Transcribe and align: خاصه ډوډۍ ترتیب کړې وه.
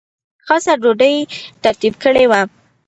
خاصه 0.45 0.73
ډوډۍ 0.81 1.15
ترتیب 1.63 1.93
کړې 2.03 2.25
وه. 2.29 2.41